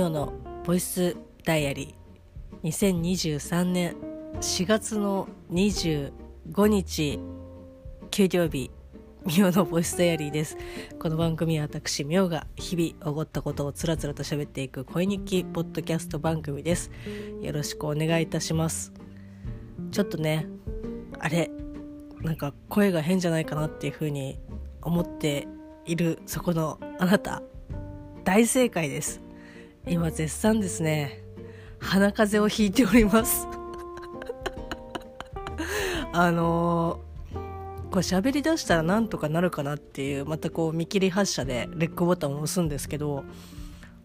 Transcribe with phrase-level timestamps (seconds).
[0.00, 0.32] ミオの
[0.64, 2.66] ボイスダイアリー。
[2.70, 3.96] 2023年
[4.40, 6.10] 4月の25
[6.68, 7.20] 日
[8.10, 8.70] 給料日
[9.26, 10.56] ミオのボイスダイアリーです。
[10.98, 16.90] この番組は私ミオが日々起こったことをつらつらと喋っていく恋日記ポッドキャスト番組です。
[17.42, 18.94] よろしくお願いいたします。
[19.90, 20.46] ちょっとね
[21.18, 21.50] あれ
[22.22, 24.38] なんか声が変じゃないかなっていうふうに
[24.80, 25.46] 思って
[25.84, 27.42] いるそこのあなた
[28.24, 29.20] 大正解です。
[29.90, 31.20] 今絶賛ですね。
[31.80, 33.48] 鼻風邪をひいております。
[36.14, 43.24] あのー、これ喋りだしたらなんとかなるかなっていうまたこう見切り発車でレックボタンを押すんですけど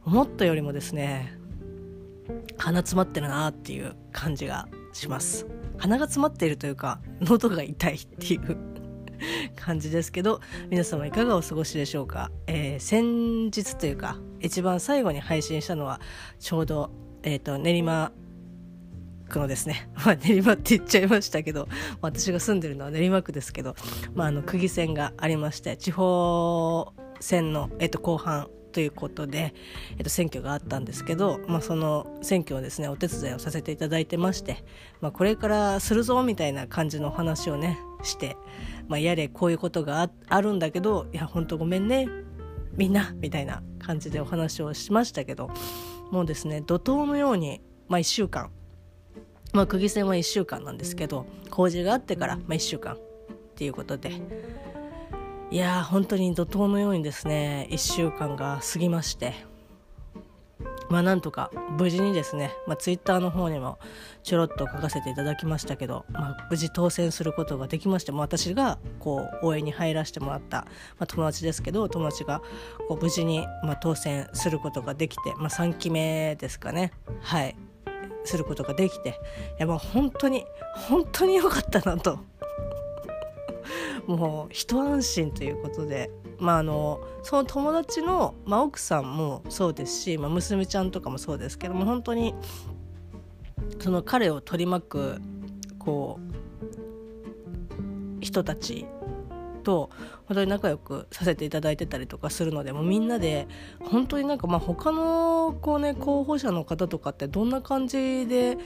[0.03, 1.38] 思ったよりもですね
[2.58, 5.45] 鼻詰まってるなっていう感じがします。
[5.77, 8.75] 鼻が詰まっているというか喉が痛いっていう。
[9.55, 15.99] 感じですけど皆様いかがお過ごしでしょうか、えー、先日というか一番最後に配信したのは
[16.39, 16.91] ちょうど、
[17.23, 18.11] えーと、練馬
[19.30, 21.67] 区のですね、 まあ、練馬って言っちゃいましたけど
[22.02, 23.75] 私が住んでるのは練馬区ですけど、
[24.13, 29.54] まあ、あの区議選がありまして地方選の、えーと、後半ということで、
[29.92, 34.66] えっと、選挙があったんですけど、まあ、その選挙をですねお手伝いをさせていただいてまして、
[35.00, 38.36] まあ、これからするぞみたいな感じのお話をねして、
[38.90, 42.09] まあ、やれこういうことがあるんだけどいや本当ごめんね
[42.73, 45.50] みんなみたいな感じでお話をしましたけど
[46.12, 48.52] もうですね怒涛のように、まあ、1週間
[49.54, 52.98] まあ区議選は1週間なんですけど工事があってから、まあ、1週間っ
[53.56, 54.12] ていうことで
[55.56, 59.34] いや本当に怒涛のようにですね1週間が過ぎまして
[60.89, 63.80] まあなんとか無事にですね、まあ、ツイッターの方にも
[64.22, 70.66] ちょろっと書かせていただきましたけど、まあ、無事当選することができましても私がこう応援に入らせてもらった、
[71.00, 72.42] まあ、友達ですけど友達が
[72.89, 76.92] こう無事にま当選することができて、まあ、3期目ですかね。
[77.22, 77.55] はい。
[78.26, 79.14] することができてい
[79.60, 80.45] やもう本当に
[80.89, 82.20] 本当に良かったなと
[84.08, 92.36] もう一安心ということで、まあ、あのその友達の、まあ、奥さんもそうですし、まあ、娘ちゃんとかもそうですけども本当に
[93.80, 95.21] その彼を取り巻く
[95.80, 96.36] こう
[98.21, 98.86] 人たち
[99.64, 99.89] と
[100.27, 103.48] 本当に仲良くさせていただいてたりとかするのでもうみんなで
[103.82, 108.58] 本当になんかまあ他のこう、ね、候補者の方とかってどんな感じで、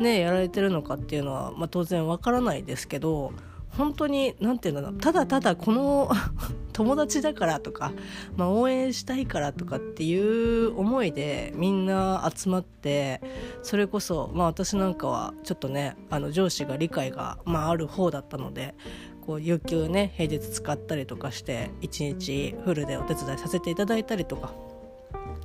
[0.00, 3.32] ね、やられてるのかっていうのは、まあ、当然わからないですけど
[3.78, 6.10] 本当に何て言うんだろうただただこの
[6.74, 7.92] 友達だからとか、
[8.36, 13.20] まあ、応援したいからとかっていう思いでみんな集まって
[13.62, 18.74] それこそ、まあ、私なんかはちょっとねあの上司が理解が、まあ、ある方だったので
[19.24, 24.54] こう有給ね平日使ったりとかして一日フルでお手伝いさせていただいたりとか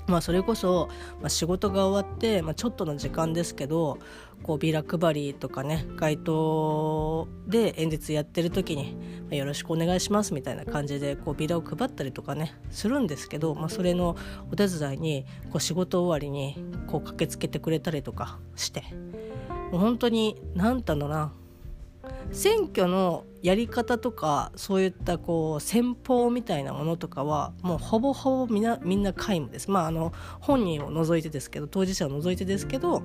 [0.07, 0.89] まあ、それこそ、
[1.21, 3.99] まあ、仕事が終わって、まあ、ちょっとの時間ですけど
[4.43, 14.17] こうビラ配りとかね街頭で演説やってる時に、まあ、よろしくお願いしますみたいな感じでこうビラを配ったりとかねするんですけど、まあ、それの
[14.51, 18.83] お手伝いにこう仕事終わりにこう駆けつけてくれたりとかして
[19.71, 21.31] もう本当に何だろうな
[22.31, 29.69] 選挙のやり方とかそういったこう戦法みたいなものとかはもうほぼほぼみんなみんな皆無です。
[29.69, 33.03] まああの本人を除いてですけど当事者を除いてですけど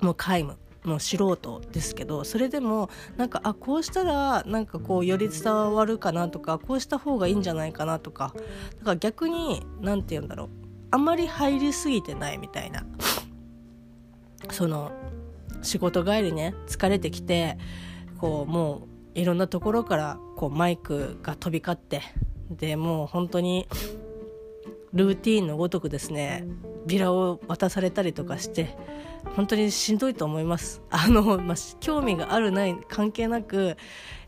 [0.00, 8.32] もう皆無もう素人ですけどそれでもなんかあこうしたらなんかこうより伝わるかなとかこうした方がいいんじゃないかなとか
[8.78, 10.48] だから逆に何て言うんだろう。
[10.90, 12.86] あまり入りすぎてないみたいな。
[14.50, 14.90] その
[15.62, 17.58] 仕事帰りね疲れてきて
[18.18, 22.02] こうもういろんなところからこうマイクが飛び交って
[22.50, 23.66] でもう本当に
[24.92, 26.46] ルーティーンのごとくですね
[26.86, 28.76] ビラを渡されたりとかして
[29.36, 30.82] 本当にしんどいと思います。
[30.90, 33.76] あの、まあ、興味があるない関係なく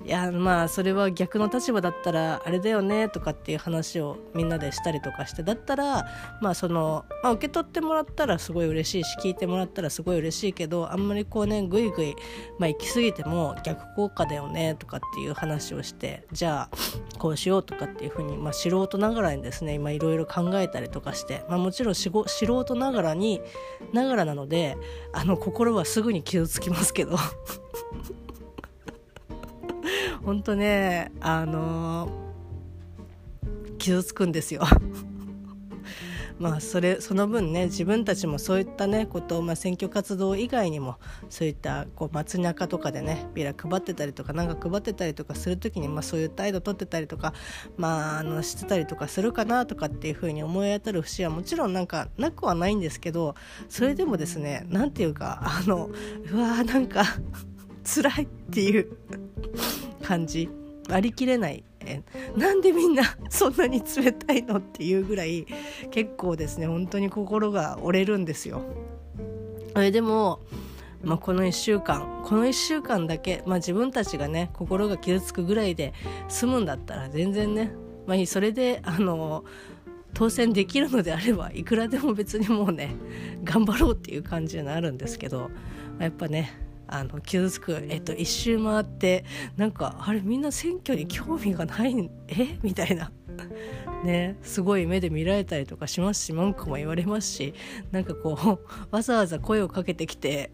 [0.04, 6.06] いやまあそれは逆の立場だったらあれだよねとかっていう話をみんなでしたりとかしてだったら
[6.40, 12.16] まあその、まあ、受け取ってもらったらすごい嬉しいし聞いてもらったらすごい嬉しいけどあんまりこうねぐいぐい、
[12.58, 23.42] まあ、行き過ぎても逆効果だよねとかっていう話をしてじゃあこうしようとかっていうふうに、まあ、素人ながらにですね今いろいろ考えたりとかして、まあ、もちろん素人ながらに
[23.92, 24.78] ながらなので
[25.12, 27.16] あの心はすぐに傷つきますけど。
[30.22, 32.08] 本当ねあの、
[33.78, 34.62] 傷つくんですよ。
[36.40, 40.96] まあそれその分ね自分たちもそういったねことを、まあ、選挙活動以外にも
[41.28, 47.34] そういったこう街中とかでねビラ配ってたりとかなんか配ってたりとかする時に、まあ、そういう態度取ってたりとか、
[47.76, 53.34] まあ、あのしてたりとかするかなとかっていうふうに思い当たる節はもちろんなんかなくはないんですけど
[53.68, 55.90] それでもですね何て言うかあの
[56.32, 57.04] うわーなんか
[57.84, 58.96] 辛いっていう
[60.02, 60.48] 感じ。
[60.90, 62.02] 割り切れないえ
[62.36, 65.46] なんでみんな そんなに冷たいのっていうぐらい
[65.90, 68.62] 結構ですね本当に心が折れるんですよ。
[69.76, 70.40] れでも、
[71.02, 75.94] まあ、この1週間この1週間だけ、まあ、自分たちがね心が傷つくぐらいで
[76.28, 77.72] 済むんだったら全然ね、
[78.06, 79.44] まあ、それであの
[80.12, 82.94] 当選できるのであればいくらでも別にもうね
[83.44, 85.50] 頑張ろうっていう感じになるんですけど
[85.98, 86.52] まやっぱね
[86.92, 89.24] あの傷つく、えっと、一周回って
[89.56, 92.58] なんかあれみんな選挙に興味がないえ？
[92.62, 93.12] みたいな。
[94.04, 97.54] ね、すごい目で見られたりとかしますし文句も言われますし
[97.90, 100.50] なんかこう わざわざ声をかけてきて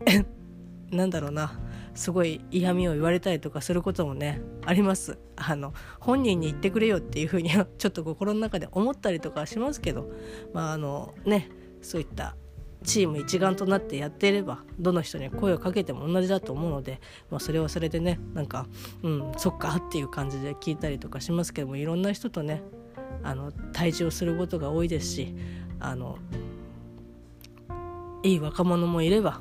[0.91, 1.59] なんだろうな。
[1.95, 5.19] すごい嫌味を言われたりとかすることもねあります。
[5.37, 10.11] あの本人に言ってくれよっていうふうにはちょっと心の中で思ったりとかしますけど
[10.53, 11.49] まああのね。
[11.87, 12.37] そういった
[12.87, 17.01] チーム一丸となってやっていればどの人に声をかけても同じだと思うので、
[17.31, 18.67] まあ、それはそれでねなんか
[19.03, 22.63] うんそっかっていう感じで聞いたりとかしますけどもいろんな人とね
[23.23, 25.35] あの対峙をすることが多いですし
[25.81, 26.19] あの
[28.23, 29.41] いい若者もいれば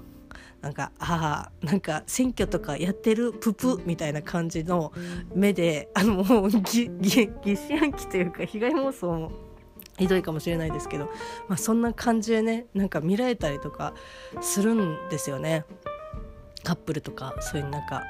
[0.61, 4.91] なんかああなんか選挙とかやってるププみたいな感じの
[5.35, 6.89] 目であのもう疑
[7.55, 9.31] 心暗鬼というか被害妄想も
[9.97, 11.05] ひどいかもしれないですけど、
[11.47, 13.93] まあ、そんな感じでねなんか見られたりとか
[14.41, 15.65] するんですよね。
[16.63, 18.03] カップルとかそういうなんか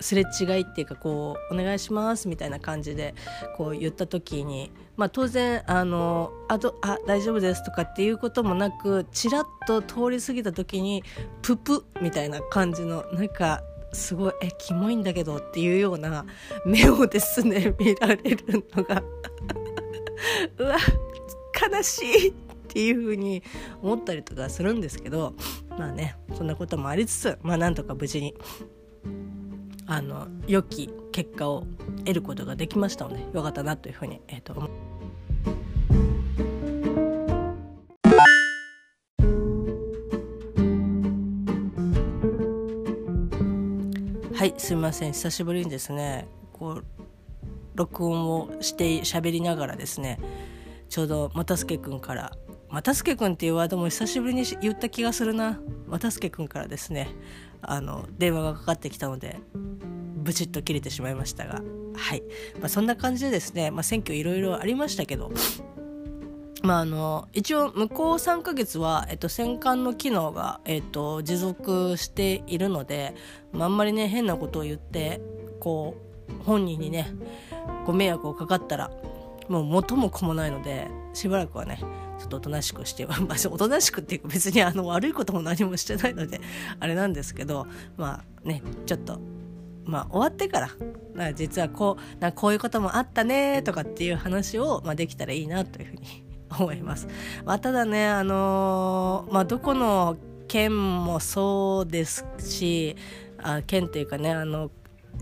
[0.00, 3.14] すれ違いっていうかこう「お願いします」みたいな感じで
[3.56, 11.04] こう言った時に、まあ、当然あのあとあ大丈夫ですとかっていうこともなくちらっと通り過ぎた時に
[11.42, 13.62] 「ププ」みたいな感じのなんか
[13.92, 16.26] すごいえキモいんだけどっていうような
[16.66, 19.02] 目をですね見られるのが。
[20.58, 20.76] うわ
[21.54, 22.32] 悲しいっ
[22.68, 23.42] ていう風に
[23.82, 25.34] 思ったりとかするんですけど
[25.70, 28.34] まあねそんなこともありつつまあなんとか無事に
[29.86, 31.66] あの良き結果を
[31.98, 34.54] 得ることができましたのでよかったなというふうに、えーと、
[44.34, 45.12] はいすみません。
[45.12, 46.84] 久しぶりにですねこう
[47.74, 50.18] 録音をして喋りながらですね
[50.94, 52.30] ちょうど又助君から
[52.70, 55.58] 又助君っていうワードも久しぶりに言った気がするな。
[55.88, 57.08] 又助君からですね
[57.62, 61.62] あの電話がかかってきたのでブチッと切れてしまいましたが。
[61.96, 62.22] はい、
[62.60, 65.32] まあ、そんな感じでですね、まあ、選挙いろいろありましたけど
[66.62, 73.16] まあ、あの一応向こう3ヶ月は、えっと、戦艦の機能が、えっと、持続しているので、
[73.52, 75.20] まあ、あんまりね変なことを言って
[75.58, 75.96] こ
[76.28, 77.12] う本人にね
[77.84, 78.92] ご迷惑をかかったら
[79.48, 81.78] もう元も子もないのでしばらくはね
[82.18, 86.40] ちょっとおとなしくして、 まあ、おとなしくっていうか別にあの悪いことも何もしてないので
[86.80, 89.20] あれなんですけどまあねちょっと
[89.84, 96.24] まあ終わってからか実はこうなこういうこともあったねとかっていう話を、まあ、できたらいいなというふうに
[96.58, 97.08] 思います。
[97.44, 100.16] まあ、ただねあのー、まあ、どこの
[100.48, 102.96] 県もそうですし
[103.42, 104.70] あ県っていうかねあの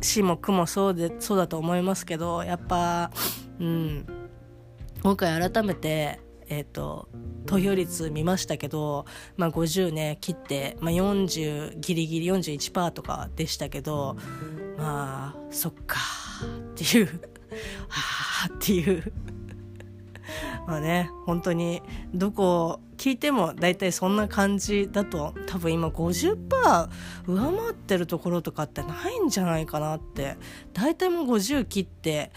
[0.00, 3.10] 市も区もそうでそうだと思いますけどやっぱ
[3.60, 4.06] うん。
[5.02, 7.08] 今回改めてえーと、
[7.46, 9.06] 投票率見ましたけど、
[9.36, 14.18] まあ、50ね切って、まあ、40ギリギリ41%とかでしたけど
[14.76, 15.98] まあそっか
[16.72, 19.12] っていうはあっていう。
[20.66, 21.82] まあね本当に
[22.14, 26.88] どこ聞いても大体そんな感じだと多分今50%
[27.26, 30.36] 上回ってるところとかってないんじゃないかなって。
[30.72, 32.30] 大体もう50切って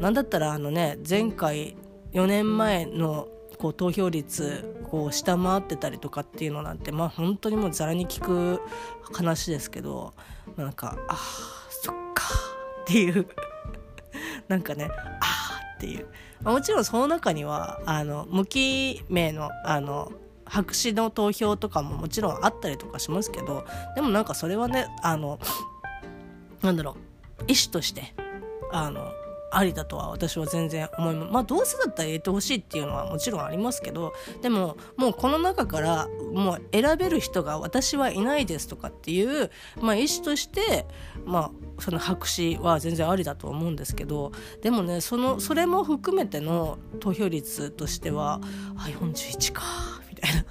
[0.00, 1.76] なんだったらあのね前回
[2.12, 8.60] 4年前のこう投票率こう下回ってたりとかっていうのなんてまあ本当にもうざらに聞く
[9.12, 10.14] 話ですけど
[10.56, 11.16] なんかあ
[11.70, 12.24] そっか
[12.82, 13.26] っていう。
[14.48, 14.88] なんかね
[15.20, 16.06] ああっていう、
[16.42, 20.12] まあ、もちろんその中にはあの無記名のあの
[20.46, 25.38] 白紙の投票とかももちろんあったりとかしますけどでもなんかそれはねあの
[26.62, 26.96] なんだろ
[27.40, 28.14] う意思として
[28.70, 29.10] あの
[29.56, 40.86] ありだとは私は全然思いますまあどうせだったら入れてほしいっていうのはもちろんありますけどでももうこの中からもう選べる人が私はいないですとかっていう、まあ、意思として
[41.24, 44.32] まあその白紙は全然ありだと思うんですけど
[44.62, 48.40] でもねそのそれも含めての投票率としては
[48.76, 49.62] あ41か
[50.08, 50.44] みたいな。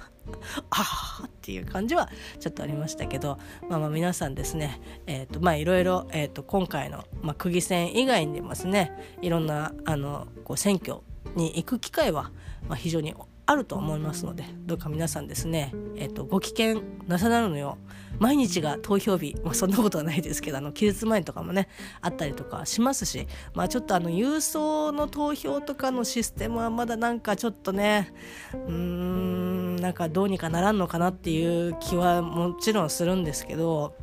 [0.70, 2.08] ああっていう感じは
[2.40, 11.00] ちょっとありましたけど、まあ、まあ皆さんですね、えーとまあ、いろいろ、えー、と今回の、まあ、区議選以外にもですねいろんなあのこう選挙
[11.36, 12.30] に行く機会は、
[12.66, 13.14] まあ、非常に
[13.46, 17.76] あると思いますのでどうか皆さんですね、えーと、ご危険なさなるのよ
[18.18, 21.68] 毎日が投票日、まあ、そんなことはないですけどあの期日前とかもね
[22.00, 28.12] あったりとかしますし、まあ、ちょっとあの郵送の投票とかのシステムはまだなんかちょっとね
[28.52, 33.94] うーんなんかどうにかならんのかなっていう気はもちろんするんですけど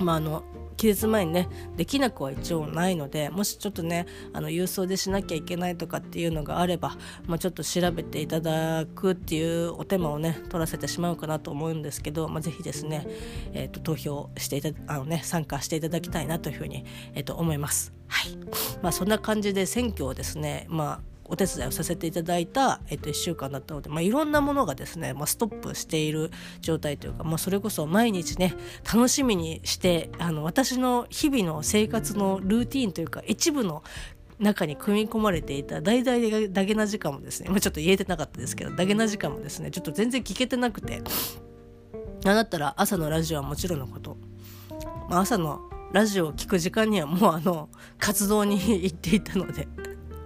[0.00, 0.42] まああの
[0.76, 13.06] 期日前にねできなくは一応ないのでもしちょっとねあの郵送でしなきゃいけないとかっていうのがあれば、まあ、ちょっと調べていただくっていうお手間をね取らせてしまうかなと思うんですけど、まあ、ぜひですね、
[13.52, 17.92] えーと、投票していたあの、ね、参加していただきたいなというふうに、えーと思います。
[18.06, 18.36] はい
[18.82, 28.54] まあ、そんな感じで選挙をですね、まあお手伝いをさせていただいた、えっと、1週間だったので、まあ、いろんなものがですね、まあ、ストップしている状態というか、まあ、それこそ毎日ね
[28.84, 33.82] 楽しみにしてあの私の日々の生活のルーティンというか一部の
[34.38, 41.02] 中に組み込まれていた大々だけな時間もですね、まあ、ちょっと言えてなかったですけどだけな時間もですねちょっと全然聞けてなくて
[42.24, 44.16] なんだったら朝のラジオはもちろんのこと、
[45.08, 45.60] まあ、朝の
[45.92, 49.68] ラジオを聴く時間にはもうあの活動に行っていたので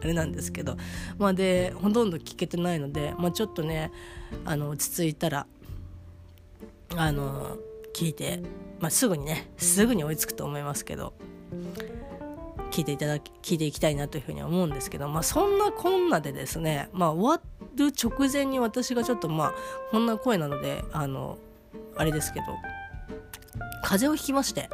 [0.00, 0.76] あれなんですけど
[1.18, 3.90] まあでほとんど聞けてないので、まあ、ちょっとね
[4.44, 5.46] あの落ち着いたら
[6.96, 7.56] あの
[7.94, 8.40] 聞いて、
[8.80, 11.14] まあ、すぐにねすぐに追いつくと思いますけど
[12.70, 17.42] 聞いていただき聞いていきたいなというふうに思うんですけど、まあ、そんなこんなでですね、まあ、終わ
[17.76, 19.54] る直前に私がちょっとまあ
[19.90, 21.38] こんな声なのであの
[21.96, 22.46] あれですけど
[23.82, 24.68] 風邪をひきまして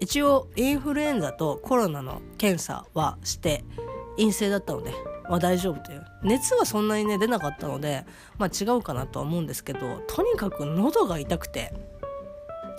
[0.00, 3.64] 一応インフルエンザとコロナの検査はして
[4.20, 4.92] 陰性だったので、
[5.28, 6.04] まあ、大丈夫という。
[6.22, 8.04] 熱はそんなにね出なかったので、
[8.38, 11.72] まあ、違うかなとは思うんですけどとにかく喉が痛くて。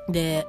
[0.10, 0.48] で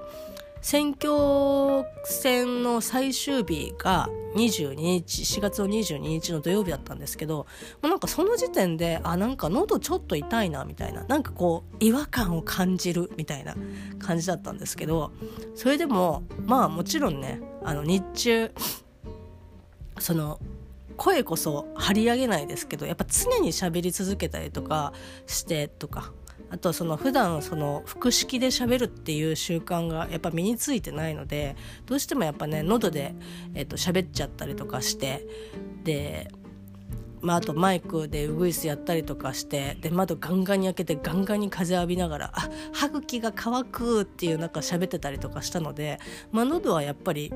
[0.62, 7.46] 選挙戦の最終日が22日4月の22日の土曜日だったんですけども
[7.82, 13.56] うなんかその時点であなんか喉ちょっと痛いなみたいななんかこう違和感を感じるみたいな
[13.99, 15.12] 感じだったんですけど
[15.56, 18.52] それでもまあもちろんねあの日中
[19.99, 20.38] その
[20.96, 24.92] 声こそ張り上げないですけどやっぱ常に喋り続けたりとか
[25.26, 26.12] してとか
[26.50, 31.56] あとその普段その腹式で喋るっていう習慣がやっぱ身についてないので
[31.87, 33.14] どうしてもやっぱね喉で、
[33.54, 35.26] えっ、と喋っちゃったりとかして
[35.82, 36.30] で
[37.23, 45.99] まあ、あとマイクでウグイスやったりとかしてで窓ガンガンに開けてガンガンに風浴びながらあ歯茎が乾くっていうなんか喋ってたりとかしたので、
[46.33, 47.33] まあ、喉はやっぱり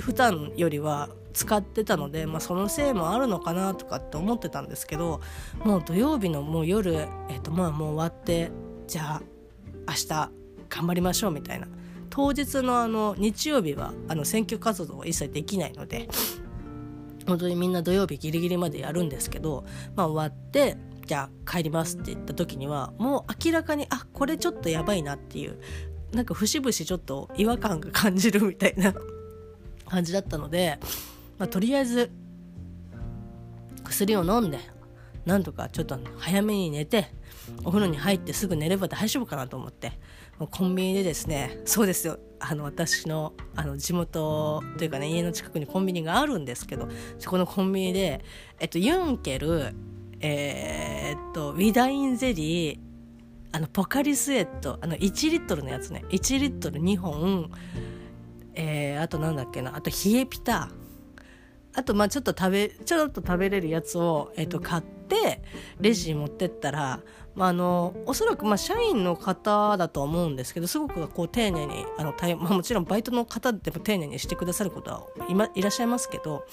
[0.00, 5.20] 普段よりは使ってたので、まあ、そのせいもあるのかなとかって思ってたんですけど
[5.62, 8.50] もう土曜日のもう夜、えー、とまあもう終わって
[8.86, 9.22] じゃあ
[9.86, 10.30] 明日
[10.70, 11.68] 頑張りましょうみたいな。
[12.08, 16.08] 当日のあの日曜日はあの選挙活動は一切できないので
[17.26, 19.64] 本当にみんな土曜日ギリギリまでやるんですけど、
[19.94, 25.58] まあ、終わってじゃあ帰りますって言った時にはもう明らかにあこれちょっとやばいなっていう
[26.12, 28.94] なんか節々ちょっと違和感が感じるみたいな
[29.86, 30.78] 感じだったので、
[31.38, 32.10] まあ、とりあえず
[33.84, 34.58] 薬を飲んで
[35.26, 37.08] なんとかちょっと早めに寝て
[37.64, 39.92] お風呂に入ってすぐ寝れば大丈夫かなと思って
[40.38, 42.18] もうコンビニでですねそうですよ。
[42.38, 48.24] あの私のあの地元というかね家の近くにコンビニがあるんですけどそこのコンビニで、
[48.60, 49.74] えっと、ユンケル、
[50.20, 52.78] えー、っとウィダインゼリー
[53.52, 56.04] あのポカリスエットあの1リットルのやつね。
[56.10, 57.50] 1リットル2本、
[58.54, 59.74] えー、あとなんだっけな。
[59.74, 60.70] あと冷えピタ
[61.76, 65.42] あとまあちょっと食べちょっと食べれるやつを、えー、と買って
[65.78, 67.02] レジに持ってったら
[67.36, 76.44] まあ、あのおそらくまあ社員の方だと思うんですけどすごくこう丁寧にあの、 まあ、もちろんバイトの方でも丁寧にしてくださることはいまいらっしゃいますけど、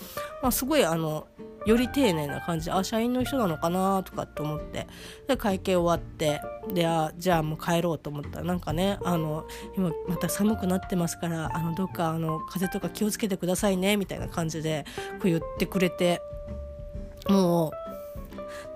[0.42, 1.28] まあ、すごいあの
[1.66, 4.88] より丁寧な感じあ社員の人なのかなとかって思って
[5.28, 6.42] で会計終わって
[6.74, 9.46] であじゃあもう帰ろうと思ったらなんかねあの
[9.78, 16.22] 今また寒くなってますからあのどっかあの風邪とか気をつけてくださいねみたいな感じでこう言ってくれて
[17.30, 17.83] もう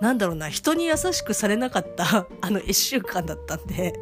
[0.02, 3.94] なんだろうな人に優しくされなかった あの1週間だったんで。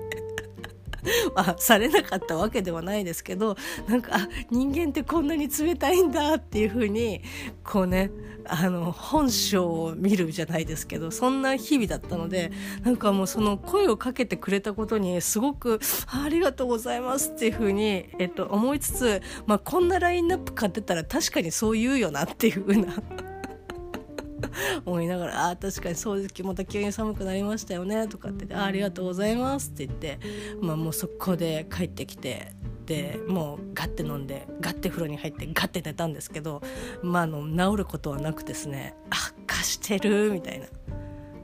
[1.36, 3.56] まあ、されなかったわけではないですけど
[3.88, 7.22] なんか人間ってこんなに冷たいんだっていうふうに
[7.64, 8.10] こうね
[8.48, 12.52] あの本性を見るじゃないですけどそんな日々だったので
[12.84, 22.96] なんかもうその声をかけてくれたことにすごくあありがとうございますっていうふうに、えっと、思いつつ、まあ、こんなラインナップ買ってたら確かにそう言うよなっていうふうな。
[24.86, 26.44] 思いながら「あ確かにそうです。
[26.44, 30.20] また急に寒くなりましたよね」とかってあ「ありがとうございます」って言って、
[30.62, 32.52] まあ、もう速攻で帰ってきて
[32.86, 36.62] でもうガッて飲んでガッて風呂に入ってガッて寝たんですけど、
[37.02, 40.68] まあ、あの治ることはなくですね悪化してるみたいな。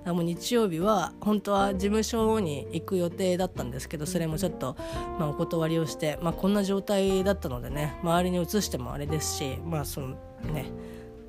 [0.05, 4.75] もう日曜日は本当は事務所に行く予定だったんですけどそれもちょっと、
[5.19, 10.15] まあ、お断りをして、まあ、こんな状態だったのでね周りに移してもあれですしまあその
[10.53, 10.65] ね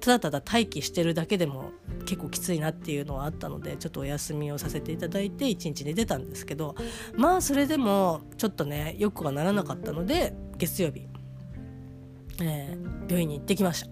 [0.03, 1.71] ただただ待機してるだけでも
[2.07, 6.75] 結構きついなっていうのはあったのでちょっとお休みをさせていただいて一日寝てたんですけど
[7.15, 11.07] まあそれでもちょっとねよくはならなかったので月曜日、
[12.43, 13.91] えー、病院に行ってきました。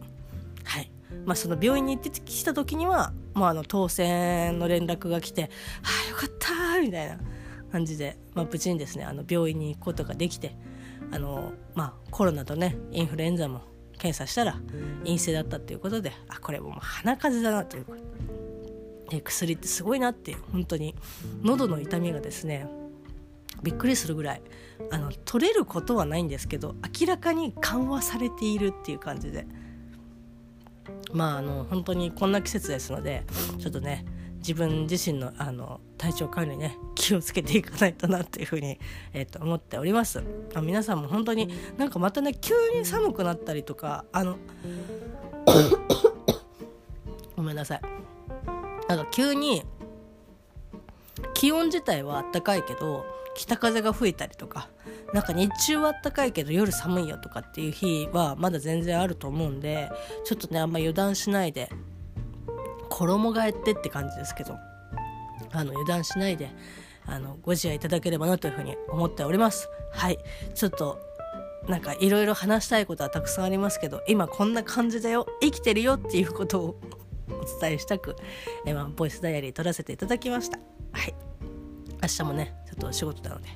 [0.64, 0.90] はい
[1.25, 5.50] まあ、その病院に行ってきた時には、まあ、あの当選の連絡が来て
[5.83, 7.19] 「ああよかった」みたいな
[7.71, 10.57] 感じで、まあ、無事にですねあの病院に行くことができて
[11.12, 13.70] あの、まあ、コロナとねインフルエンザも
[14.00, 14.59] 検査したら
[15.04, 17.87] 陰性だったということであこれもう鼻風邪だなという
[19.11, 20.95] で薬ってすごいなって本当に
[21.42, 22.66] 喉の痛みがですね
[23.62, 24.42] びっくりするぐらい
[24.90, 29.47] あの取れることはないんですけど明らかに緩和されているっていう感じで。
[31.12, 33.25] まああの本当にこんな季節ですので
[33.59, 34.04] ちょっとね
[34.41, 38.79] 自分自身のあの体調管理ね気をつけていかないとなっていうふうに、
[39.13, 40.23] えー、と思っております。
[40.55, 44.37] あ皆さんも本当になんかまたね急に寒くなったりとかあの
[47.37, 47.81] ごめんなさい。
[48.89, 49.63] なんか急に
[51.35, 53.05] 気温自体は暖かいけど
[53.35, 54.69] 北風が吹いたりとか
[55.13, 59.91] なんか日中は暖かいけど夜寒いよとかっていう日はまだ全然あると思うんで
[60.25, 61.71] ちょっとねあんま油断しないで
[62.91, 64.59] 衣替えってって感じですけど
[65.53, 66.51] あの油断しないで
[67.07, 69.69] あのご自愛いただければなというふうに思っております。
[69.93, 70.19] はい。
[70.55, 70.99] ちょっと
[71.69, 75.27] なんかいろいろ話したいことはたくさんありますけど今こんな感じだよ。
[75.41, 76.81] 生きてるよっていうことを
[77.31, 78.17] お伝えしたく、
[78.67, 80.59] えまあ、ボイスダイアリー撮らせていただきました。
[80.93, 81.15] はい。
[82.03, 83.49] 明日もねちょっとお仕事なので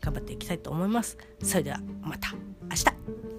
[0.00, 1.18] 頑張っていきたいと思います。
[1.42, 2.32] それではまた
[2.62, 3.37] 明日。